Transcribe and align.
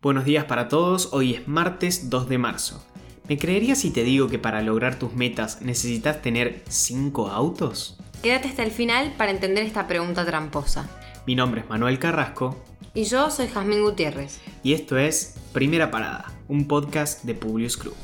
Buenos 0.00 0.24
días 0.24 0.44
para 0.44 0.68
todos, 0.68 1.08
hoy 1.12 1.34
es 1.34 1.48
martes 1.48 2.08
2 2.08 2.28
de 2.28 2.38
marzo. 2.38 2.86
¿Me 3.28 3.36
creerías 3.36 3.80
si 3.80 3.90
te 3.90 4.04
digo 4.04 4.28
que 4.28 4.38
para 4.38 4.62
lograr 4.62 4.96
tus 4.96 5.12
metas 5.12 5.60
necesitas 5.60 6.22
tener 6.22 6.62
5 6.68 7.26
autos? 7.30 7.98
Quédate 8.22 8.46
hasta 8.46 8.62
el 8.62 8.70
final 8.70 9.12
para 9.18 9.32
entender 9.32 9.64
esta 9.64 9.88
pregunta 9.88 10.24
tramposa. 10.24 10.88
Mi 11.26 11.34
nombre 11.34 11.62
es 11.62 11.68
Manuel 11.68 11.98
Carrasco. 11.98 12.62
Y 12.94 13.06
yo 13.06 13.28
soy 13.32 13.48
Jazmín 13.48 13.82
Gutiérrez. 13.82 14.38
Y 14.62 14.74
esto 14.74 14.96
es 14.96 15.34
Primera 15.52 15.90
Parada, 15.90 16.32
un 16.46 16.68
podcast 16.68 17.24
de 17.24 17.34
Publius 17.34 17.76
Club. 17.76 17.96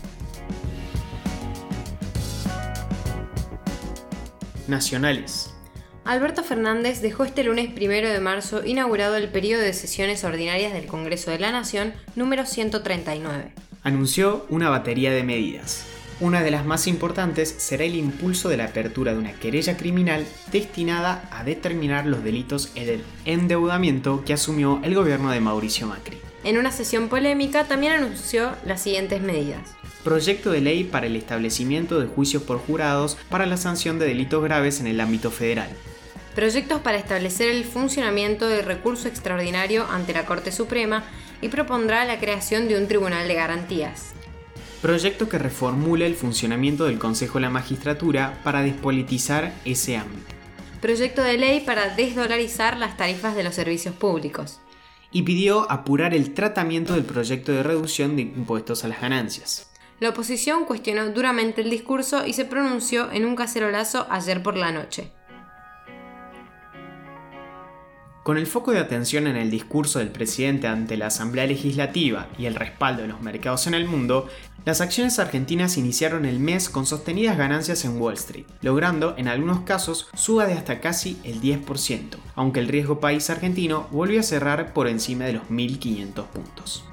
Nacionales. 4.67 5.54
Alberto 6.05 6.45
Fernández 6.45 7.01
dejó 7.01 7.25
este 7.25 7.45
lunes 7.45 7.73
primero 7.73 8.11
de 8.11 8.21
marzo 8.21 8.63
inaugurado 8.63 9.17
el 9.17 9.31
periodo 9.31 9.63
de 9.63 9.73
sesiones 9.73 10.23
ordinarias 10.23 10.75
del 10.75 10.85
Congreso 10.85 11.31
de 11.31 11.39
la 11.39 11.51
Nación 11.51 11.95
número 12.15 12.45
139. 12.45 13.53
Anunció 13.83 14.45
una 14.51 14.69
batería 14.69 15.13
de 15.13 15.23
medidas. 15.23 15.87
Una 16.21 16.43
de 16.43 16.51
las 16.51 16.67
más 16.67 16.87
importantes 16.89 17.55
será 17.57 17.85
el 17.85 17.95
impulso 17.95 18.51
de 18.51 18.59
la 18.59 18.67
apertura 18.67 19.13
de 19.13 19.19
una 19.19 19.33
querella 19.33 19.79
criminal 19.79 20.27
destinada 20.53 21.27
a 21.33 21.43
determinar 21.43 22.05
los 22.05 22.23
delitos 22.23 22.71
en 22.75 22.89
el 22.91 23.05
endeudamiento 23.25 24.25
que 24.27 24.35
asumió 24.35 24.81
el 24.85 24.95
gobierno 24.95 25.31
de 25.31 25.41
Mauricio 25.41 25.87
Macri. 25.87 26.19
En 26.45 26.59
una 26.59 26.71
sesión 26.71 27.09
polémica 27.09 27.65
también 27.65 27.95
anunció 27.95 28.53
las 28.67 28.83
siguientes 28.83 29.23
medidas. 29.23 29.75
Proyecto 30.05 30.51
de 30.51 30.61
ley 30.61 30.85
para 30.85 31.07
el 31.07 31.17
establecimiento 31.17 31.99
de 31.99 32.09
juicios 32.09 32.43
por 32.43 32.59
jurados 32.59 33.17
para 33.31 33.47
la 33.47 33.57
sanción 33.57 33.99
de 33.99 34.05
delitos 34.05 34.45
graves 34.45 34.81
en 34.81 34.87
el 34.87 35.01
ámbito 35.01 35.31
federal 35.31 35.71
proyectos 36.35 36.81
para 36.81 36.99
establecer 36.99 37.49
el 37.49 37.65
funcionamiento 37.65 38.49
del 38.49 38.65
recurso 38.65 39.09
extraordinario 39.09 39.87
ante 39.91 40.13
la 40.13 40.27
Corte 40.27 40.51
Suprema 40.53 41.05
y 41.41 41.49
propondrá 41.49 42.05
la 42.05 42.19
creación 42.19 42.69
de 42.69 42.77
un 42.77 42.89
tribunal 42.89 43.29
de 43.29 43.35
garantías. 43.35 44.13
Proyecto 44.83 45.29
que 45.29 45.39
reformule 45.39 46.07
el 46.07 46.15
funcionamiento 46.15 46.85
del 46.85 46.99
Consejo 46.99 47.39
de 47.39 47.43
la 47.43 47.51
Magistratura 47.51 48.41
para 48.45 48.63
despolitizar 48.63 49.55
ese 49.65 49.97
ámbito. 49.97 50.35
Proyecto 50.83 51.23
de 51.23 51.39
ley 51.39 51.61
para 51.61 51.95
desdolarizar 51.95 52.77
las 52.77 52.97
tarifas 52.97 53.35
de 53.35 53.45
los 53.45 53.55
servicios 53.55 53.95
públicos. 53.95 54.61
Y 55.11 55.23
pidió 55.23 55.71
apurar 55.71 56.13
el 56.13 56.35
tratamiento 56.35 56.95
del 56.95 57.05
proyecto 57.05 57.53
de 57.53 57.63
reducción 57.63 58.17
de 58.17 58.23
impuestos 58.23 58.85
a 58.85 58.89
las 58.89 59.01
ganancias. 59.01 59.71
La 60.01 60.11
oposición 60.11 60.65
cuestionó 60.65 61.09
duramente 61.11 61.63
el 61.63 61.71
discurso 61.71 62.27
y 62.27 62.33
se 62.33 62.45
pronunció 62.45 63.11
en 63.13 63.25
un 63.25 63.37
cacerolazo 63.37 64.07
ayer 64.11 64.43
por 64.43 64.57
la 64.57 64.73
noche. 64.73 65.13
Con 68.25 68.39
el 68.39 68.47
foco 68.47 68.73
de 68.73 68.79
atención 68.79 69.27
en 69.27 69.37
el 69.37 69.51
discurso 69.51 69.99
del 69.99 70.09
presidente 70.09 70.67
ante 70.67 70.97
la 70.97 71.09
Asamblea 71.09 71.47
Legislativa 71.47 72.27
y 72.39 72.47
el 72.47 72.55
respaldo 72.55 73.03
de 73.03 73.09
los 73.09 73.21
mercados 73.21 73.67
en 73.67 73.75
el 73.75 73.87
mundo, 73.87 74.31
las 74.65 74.81
acciones 74.81 75.19
argentinas 75.19 75.77
iniciaron 75.77 76.25
el 76.25 76.41
mes 76.41 76.71
con 76.71 76.87
sostenidas 76.87 77.37
ganancias 77.37 77.85
en 77.85 78.01
Wall 78.01 78.15
Street, 78.15 78.47
logrando 78.63 79.15
en 79.19 79.29
algunos 79.29 79.61
casos 79.61 80.09
suba 80.15 80.47
de 80.47 80.55
hasta 80.55 80.81
casi 80.81 81.19
el 81.23 81.43
10%, 81.43 82.17
aunque 82.35 82.61
el 82.61 82.69
riesgo 82.69 82.99
país 82.99 83.29
argentino 83.29 83.89
volvió 83.91 84.21
a 84.21 84.23
cerrar 84.23 84.73
por 84.73 84.89
encima 84.89 85.27
de 85.27 85.35
los 85.35 85.43
1.500 85.51 86.25
puntos. 86.29 86.85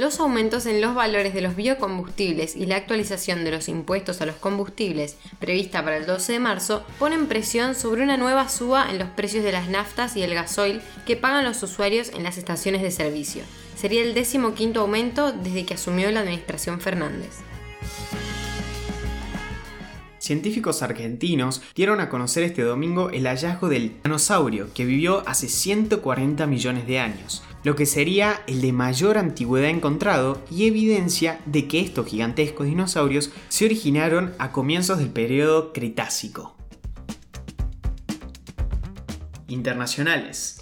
Los 0.00 0.18
aumentos 0.18 0.64
en 0.64 0.80
los 0.80 0.94
valores 0.94 1.34
de 1.34 1.42
los 1.42 1.56
biocombustibles 1.56 2.56
y 2.56 2.64
la 2.64 2.76
actualización 2.76 3.44
de 3.44 3.50
los 3.50 3.68
impuestos 3.68 4.22
a 4.22 4.24
los 4.24 4.36
combustibles 4.36 5.18
prevista 5.38 5.84
para 5.84 5.98
el 5.98 6.06
12 6.06 6.32
de 6.32 6.38
marzo 6.38 6.84
ponen 6.98 7.26
presión 7.26 7.74
sobre 7.74 8.02
una 8.02 8.16
nueva 8.16 8.48
suba 8.48 8.90
en 8.90 8.98
los 8.98 9.10
precios 9.10 9.44
de 9.44 9.52
las 9.52 9.68
naftas 9.68 10.16
y 10.16 10.22
el 10.22 10.32
gasoil 10.32 10.80
que 11.04 11.16
pagan 11.16 11.44
los 11.44 11.62
usuarios 11.62 12.12
en 12.14 12.22
las 12.22 12.38
estaciones 12.38 12.80
de 12.80 12.90
servicio. 12.90 13.42
Sería 13.76 14.00
el 14.00 14.14
décimo 14.14 14.54
quinto 14.54 14.80
aumento 14.80 15.32
desde 15.32 15.66
que 15.66 15.74
asumió 15.74 16.10
la 16.10 16.20
administración 16.20 16.80
Fernández. 16.80 17.32
Científicos 20.18 20.82
argentinos 20.82 21.60
dieron 21.74 22.00
a 22.00 22.08
conocer 22.08 22.42
este 22.44 22.62
domingo 22.62 23.10
el 23.10 23.26
hallazgo 23.26 23.68
del 23.68 24.00
dinosaurio 24.02 24.72
que 24.72 24.86
vivió 24.86 25.22
hace 25.26 25.48
140 25.48 26.46
millones 26.46 26.86
de 26.86 27.00
años 27.00 27.42
lo 27.62 27.76
que 27.76 27.86
sería 27.86 28.42
el 28.46 28.60
de 28.60 28.72
mayor 28.72 29.18
antigüedad 29.18 29.70
encontrado 29.70 30.42
y 30.50 30.66
evidencia 30.66 31.40
de 31.46 31.68
que 31.68 31.80
estos 31.80 32.06
gigantescos 32.06 32.66
dinosaurios 32.66 33.30
se 33.48 33.66
originaron 33.66 34.34
a 34.38 34.52
comienzos 34.52 34.98
del 34.98 35.10
periodo 35.10 35.72
Cretácico. 35.72 36.56
Internacionales. 39.48 40.60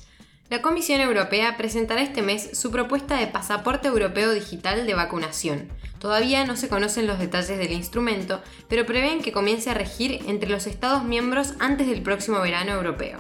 La 0.51 0.63
Comisión 0.63 1.03
Europea 1.03 1.59
presentará 1.59 2.01
este 2.01 2.23
mes 2.23 2.59
su 2.59 2.71
propuesta 2.71 3.19
de 3.19 3.27
pasaporte 3.27 3.89
europeo 3.89 4.33
digital 4.33 4.87
de 4.87 4.95
vacunación. 4.95 5.69
Todavía 5.99 6.45
no 6.47 6.57
se 6.57 6.69
conocen 6.69 7.07
los 7.07 7.19
detalles 7.19 7.59
del 7.59 7.73
instrumento, 7.73 8.41
pero 8.67 8.87
prevén 8.87 9.21
que 9.21 9.33
comience 9.33 9.69
a 9.69 9.75
regir 9.75 10.21
entre 10.27 10.49
los 10.49 10.67
Estados 10.67 11.05
miembros 11.05 11.53
antes 11.59 11.87
del 11.87 12.03
próximo 12.03 12.41
verano 12.41 12.73
europeo. 12.73 13.19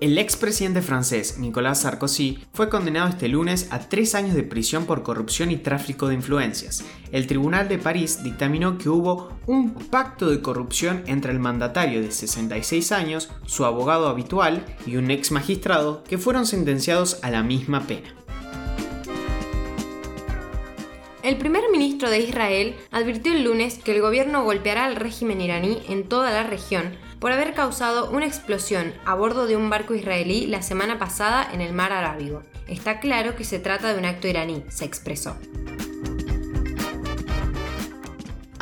El 0.00 0.16
expresidente 0.16 0.80
francés 0.80 1.38
Nicolas 1.38 1.80
Sarkozy 1.80 2.38
fue 2.52 2.68
condenado 2.68 3.08
este 3.08 3.26
lunes 3.26 3.66
a 3.72 3.80
tres 3.80 4.14
años 4.14 4.36
de 4.36 4.44
prisión 4.44 4.86
por 4.86 5.02
corrupción 5.02 5.50
y 5.50 5.56
tráfico 5.56 6.06
de 6.06 6.14
influencias. 6.14 6.84
El 7.10 7.26
Tribunal 7.26 7.68
de 7.68 7.78
París 7.78 8.22
dictaminó 8.22 8.78
que 8.78 8.88
hubo 8.88 9.36
un 9.46 9.74
pacto 9.74 10.30
de 10.30 10.40
corrupción 10.40 11.02
entre 11.06 11.32
el 11.32 11.40
mandatario 11.40 12.00
de 12.00 12.12
66 12.12 12.92
años, 12.92 13.28
su 13.44 13.64
abogado 13.64 14.06
habitual 14.06 14.64
y 14.86 14.94
un 14.94 15.10
ex 15.10 15.32
magistrado 15.32 16.04
que 16.04 16.16
fueron 16.16 16.46
sentenciados 16.46 17.18
a 17.22 17.32
la 17.32 17.42
misma 17.42 17.88
pena. 17.88 18.14
El 21.24 21.38
primer 21.38 21.64
ministro 21.72 22.08
de 22.08 22.20
Israel 22.20 22.76
advirtió 22.92 23.32
el 23.32 23.42
lunes 23.42 23.80
que 23.82 23.96
el 23.96 24.00
gobierno 24.00 24.44
golpeará 24.44 24.84
al 24.84 24.94
régimen 24.94 25.40
iraní 25.40 25.82
en 25.88 26.08
toda 26.08 26.30
la 26.30 26.44
región 26.44 26.96
por 27.18 27.32
haber 27.32 27.54
causado 27.54 28.10
una 28.10 28.26
explosión 28.26 28.92
a 29.04 29.14
bordo 29.14 29.46
de 29.46 29.56
un 29.56 29.70
barco 29.70 29.94
israelí 29.94 30.46
la 30.46 30.62
semana 30.62 30.98
pasada 30.98 31.48
en 31.52 31.60
el 31.60 31.72
mar 31.72 31.92
Arábigo. 31.92 32.42
Está 32.66 33.00
claro 33.00 33.34
que 33.36 33.44
se 33.44 33.58
trata 33.58 33.92
de 33.92 33.98
un 33.98 34.04
acto 34.04 34.28
iraní, 34.28 34.64
se 34.68 34.84
expresó. 34.84 35.36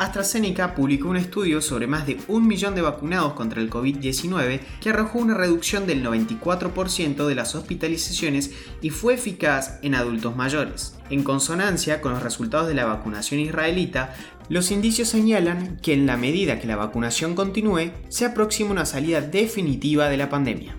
AstraZeneca 0.07 0.73
publicó 0.73 1.09
un 1.09 1.17
estudio 1.17 1.61
sobre 1.61 1.85
más 1.85 2.07
de 2.07 2.17
un 2.27 2.47
millón 2.47 2.75
de 2.75 2.81
vacunados 2.81 3.33
contra 3.33 3.61
el 3.61 3.69
COVID-19 3.69 4.61
que 4.81 4.89
arrojó 4.89 5.19
una 5.19 5.33
reducción 5.33 5.85
del 5.85 6.03
94% 6.03 7.27
de 7.27 7.35
las 7.35 7.55
hospitalizaciones 7.55 8.51
y 8.81 8.89
fue 8.89 9.15
eficaz 9.15 9.79
en 9.81 9.95
adultos 9.95 10.35
mayores. 10.35 10.97
En 11.09 11.23
consonancia 11.23 12.01
con 12.01 12.13
los 12.13 12.23
resultados 12.23 12.67
de 12.67 12.73
la 12.73 12.85
vacunación 12.85 13.41
israelita, 13.41 14.15
los 14.49 14.71
indicios 14.71 15.09
señalan 15.09 15.77
que 15.81 15.93
en 15.93 16.05
la 16.05 16.15
medida 16.15 16.59
que 16.59 16.67
la 16.67 16.77
vacunación 16.77 17.35
continúe, 17.35 17.91
se 18.07 18.25
aproxima 18.25 18.71
una 18.71 18.85
salida 18.85 19.19
definitiva 19.19 20.09
de 20.09 20.17
la 20.17 20.29
pandemia. 20.29 20.75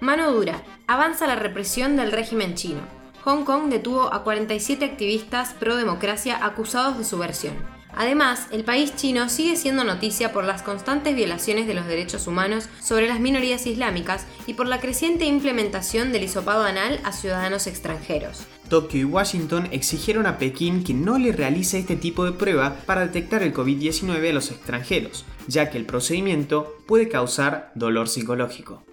Mano 0.00 0.30
dura. 0.30 0.62
Avanza 0.86 1.26
la 1.26 1.36
represión 1.36 1.96
del 1.96 2.12
régimen 2.12 2.54
chino. 2.54 2.97
Hong 3.24 3.44
Kong 3.44 3.68
detuvo 3.68 4.12
a 4.12 4.22
47 4.22 4.84
activistas 4.84 5.54
pro 5.54 5.76
democracia 5.76 6.44
acusados 6.44 6.98
de 6.98 7.04
subversión. 7.04 7.54
Además, 7.94 8.46
el 8.52 8.64
país 8.64 8.94
chino 8.94 9.28
sigue 9.28 9.56
siendo 9.56 9.82
noticia 9.82 10.32
por 10.32 10.44
las 10.44 10.62
constantes 10.62 11.16
violaciones 11.16 11.66
de 11.66 11.74
los 11.74 11.86
derechos 11.86 12.26
humanos 12.26 12.68
sobre 12.80 13.08
las 13.08 13.18
minorías 13.18 13.66
islámicas 13.66 14.24
y 14.46 14.54
por 14.54 14.68
la 14.68 14.78
creciente 14.78 15.24
implementación 15.24 16.12
del 16.12 16.22
hisopado 16.22 16.62
anal 16.62 17.00
a 17.02 17.12
ciudadanos 17.12 17.66
extranjeros. 17.66 18.46
Tokio 18.68 19.00
y 19.00 19.04
Washington 19.04 19.68
exigieron 19.72 20.26
a 20.26 20.38
Pekín 20.38 20.84
que 20.84 20.94
no 20.94 21.18
le 21.18 21.32
realice 21.32 21.78
este 21.78 21.96
tipo 21.96 22.24
de 22.24 22.32
prueba 22.32 22.76
para 22.86 23.00
detectar 23.00 23.42
el 23.42 23.54
COVID-19 23.54 24.30
a 24.30 24.32
los 24.32 24.50
extranjeros, 24.50 25.24
ya 25.48 25.70
que 25.70 25.78
el 25.78 25.86
procedimiento 25.86 26.76
puede 26.86 27.08
causar 27.08 27.72
dolor 27.74 28.08
psicológico. 28.08 28.84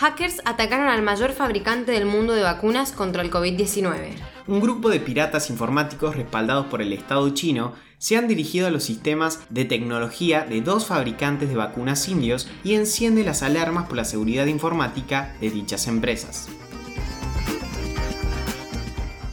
Hackers 0.00 0.40
atacaron 0.46 0.88
al 0.88 1.02
mayor 1.02 1.32
fabricante 1.32 1.92
del 1.92 2.06
mundo 2.06 2.32
de 2.32 2.42
vacunas 2.42 2.92
contra 2.92 3.20
el 3.20 3.30
COVID-19. 3.30 4.14
Un 4.46 4.60
grupo 4.60 4.88
de 4.88 4.98
piratas 4.98 5.50
informáticos 5.50 6.16
respaldados 6.16 6.64
por 6.68 6.80
el 6.80 6.94
Estado 6.94 7.28
chino 7.34 7.74
se 7.98 8.16
han 8.16 8.26
dirigido 8.26 8.66
a 8.66 8.70
los 8.70 8.82
sistemas 8.82 9.40
de 9.50 9.66
tecnología 9.66 10.46
de 10.46 10.62
dos 10.62 10.86
fabricantes 10.86 11.50
de 11.50 11.56
vacunas 11.56 12.08
indios 12.08 12.48
y 12.64 12.76
enciende 12.76 13.24
las 13.24 13.42
alarmas 13.42 13.88
por 13.88 13.98
la 13.98 14.06
seguridad 14.06 14.46
informática 14.46 15.36
de 15.38 15.50
dichas 15.50 15.86
empresas. 15.86 16.48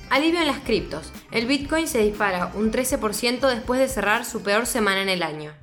Alivio 0.10 0.42
en 0.42 0.48
las 0.48 0.60
criptos. 0.60 1.14
El 1.32 1.46
Bitcoin 1.46 1.88
se 1.88 2.00
dispara 2.00 2.52
un 2.56 2.74
13% 2.74 3.48
después 3.48 3.80
de 3.80 3.88
cerrar 3.88 4.26
su 4.26 4.42
peor 4.42 4.66
semana 4.66 5.02
en 5.02 5.08
el 5.08 5.24
año. 5.24 5.54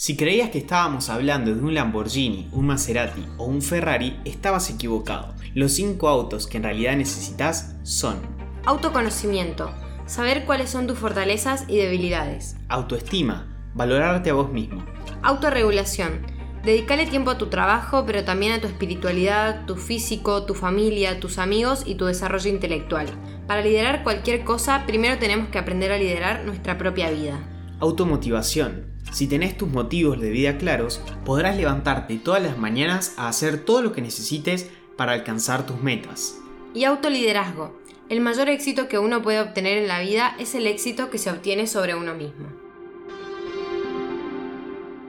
Si 0.00 0.16
creías 0.16 0.48
que 0.48 0.56
estábamos 0.56 1.10
hablando 1.10 1.54
de 1.54 1.60
un 1.60 1.74
Lamborghini, 1.74 2.48
un 2.52 2.68
Maserati 2.68 3.22
o 3.36 3.44
un 3.44 3.60
Ferrari, 3.60 4.18
estabas 4.24 4.70
equivocado. 4.70 5.34
Los 5.52 5.72
cinco 5.72 6.08
autos 6.08 6.46
que 6.46 6.56
en 6.56 6.62
realidad 6.62 6.96
necesitas 6.96 7.76
son 7.82 8.16
Autoconocimiento. 8.64 9.70
Saber 10.06 10.46
cuáles 10.46 10.70
son 10.70 10.86
tus 10.86 10.98
fortalezas 10.98 11.66
y 11.68 11.76
debilidades. 11.76 12.56
Autoestima. 12.70 13.46
Valorarte 13.74 14.30
a 14.30 14.32
vos 14.32 14.50
mismo. 14.50 14.82
Autorregulación. 15.20 16.26
Dedicale 16.64 17.04
tiempo 17.04 17.32
a 17.32 17.36
tu 17.36 17.48
trabajo, 17.48 18.06
pero 18.06 18.24
también 18.24 18.52
a 18.52 18.60
tu 18.62 18.68
espiritualidad, 18.68 19.66
tu 19.66 19.76
físico, 19.76 20.46
tu 20.46 20.54
familia, 20.54 21.20
tus 21.20 21.36
amigos 21.36 21.82
y 21.84 21.96
tu 21.96 22.06
desarrollo 22.06 22.48
intelectual. 22.48 23.06
Para 23.46 23.60
liderar 23.60 24.02
cualquier 24.02 24.44
cosa, 24.44 24.84
primero 24.86 25.18
tenemos 25.18 25.50
que 25.50 25.58
aprender 25.58 25.92
a 25.92 25.98
liderar 25.98 26.46
nuestra 26.46 26.78
propia 26.78 27.10
vida. 27.10 27.38
Automotivación. 27.80 28.89
Si 29.12 29.26
tenés 29.26 29.56
tus 29.56 29.68
motivos 29.68 30.20
de 30.20 30.30
vida 30.30 30.56
claros, 30.58 31.00
podrás 31.24 31.56
levantarte 31.56 32.16
todas 32.16 32.42
las 32.42 32.58
mañanas 32.58 33.14
a 33.16 33.28
hacer 33.28 33.64
todo 33.64 33.82
lo 33.82 33.92
que 33.92 34.02
necesites 34.02 34.70
para 34.96 35.12
alcanzar 35.12 35.66
tus 35.66 35.82
metas. 35.82 36.38
Y 36.74 36.84
autoliderazgo. 36.84 37.74
El 38.08 38.20
mayor 38.20 38.48
éxito 38.48 38.88
que 38.88 38.98
uno 38.98 39.22
puede 39.22 39.40
obtener 39.40 39.78
en 39.78 39.88
la 39.88 40.00
vida 40.00 40.34
es 40.38 40.54
el 40.54 40.66
éxito 40.66 41.10
que 41.10 41.18
se 41.18 41.30
obtiene 41.30 41.66
sobre 41.66 41.94
uno 41.94 42.14
mismo. 42.14 42.46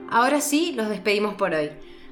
Ahora 0.08 0.40
sí, 0.40 0.72
los 0.76 0.88
despedimos 0.88 1.34
por 1.34 1.54
hoy. 1.54 1.70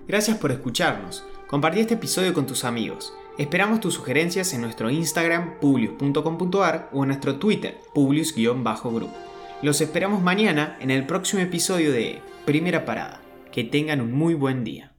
Gracias 0.09 0.39
por 0.39 0.51
escucharnos. 0.53 1.25
Compartí 1.47 1.81
este 1.81 1.95
episodio 1.95 2.33
con 2.33 2.47
tus 2.47 2.65
amigos. 2.65 3.13
Esperamos 3.39 3.81
tus 3.81 3.95
sugerencias 3.95 4.53
en 4.55 4.61
nuestro 4.61 4.91
Instagram 4.91 5.59
publius.com.ar 5.61 6.91
o 6.93 7.03
en 7.03 7.09
nuestro 7.09 7.37
Twitter 7.37 7.81
publius-group. 7.95 9.11
Los 9.63 9.83
esperamos 9.83 10.23
mañana 10.23 10.79
en 10.81 10.91
el 10.91 11.05
próximo 11.05 11.43
episodio 11.43 11.93
de 11.93 12.23
Primera 12.47 12.87
Parada. 12.87 13.21
Que 13.53 13.63
tengan 13.63 14.01
un 14.01 14.11
muy 14.11 14.33
buen 14.33 14.65
día. 14.65 14.90